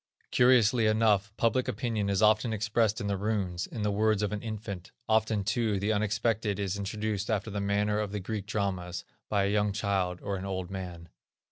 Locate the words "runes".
3.17-3.67